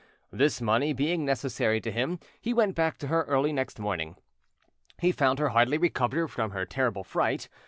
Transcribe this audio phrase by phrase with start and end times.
[0.31, 4.15] This money being necessary to him, he went back to her early next morning.
[4.99, 7.47] He found her hardly recovered from her terrible fright.